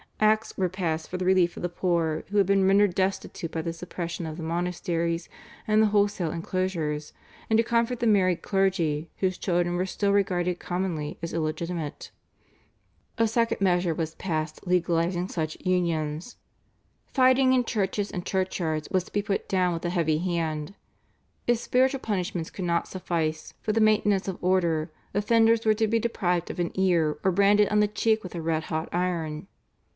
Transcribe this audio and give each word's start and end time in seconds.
Acts 0.19 0.55
were 0.57 0.69
passed 0.69 1.09
for 1.09 1.17
the 1.17 1.25
relief 1.25 1.57
of 1.57 1.63
the 1.63 1.69
poor 1.69 2.23
who 2.29 2.37
had 2.37 2.45
been 2.45 2.65
rendered 2.65 2.95
destitute 2.95 3.51
by 3.51 3.61
the 3.61 3.73
suppression 3.73 4.25
of 4.25 4.37
the 4.37 4.43
monasteries 4.43 5.29
and 5.67 5.81
the 5.81 5.87
wholesale 5.87 6.31
inclosures, 6.31 7.13
and 7.49 7.57
to 7.57 7.63
comfort 7.63 7.99
the 7.99 8.07
married 8.07 8.41
clergy, 8.41 9.09
whose 9.17 9.37
children 9.37 9.75
were 9.75 9.85
still 9.85 10.11
regarded 10.11 10.59
commonly 10.59 11.17
as 11.21 11.33
illegitimate, 11.33 12.11
a 13.19 13.27
second 13.27 13.61
measure 13.61 13.93
was 13.93 14.15
passed 14.15 14.59
legalising 14.67 15.27
such 15.29 15.57
unions. 15.63 16.35
Fighting 17.07 17.53
in 17.53 17.63
churches 17.63 18.11
and 18.11 18.25
churchyards 18.25 18.89
was 18.89 19.03
to 19.03 19.11
be 19.13 19.21
put 19.23 19.47
down 19.49 19.73
with 19.73 19.85
a 19.85 19.89
heavy 19.91 20.19
hand. 20.19 20.73
If 21.45 21.57
spiritual 21.59 21.99
punishments 21.99 22.49
could 22.51 22.65
not 22.65 22.87
suffice 22.87 23.53
for 23.61 23.71
the 23.71 23.81
maintenance 23.81 24.27
of 24.27 24.43
order 24.43 24.91
offenders 25.13 25.65
were 25.65 25.75
to 25.75 25.87
be 25.87 25.99
deprived 25.99 26.49
of 26.51 26.59
an 26.59 26.71
ear 26.75 27.17
or 27.23 27.31
branded 27.31 27.69
on 27.69 27.79
the 27.81 27.87
cheek 27.87 28.23
with 28.23 28.33
a 28.35 28.41
red 28.41 28.65
hot 28.65 28.89
iron. 28.91 29.47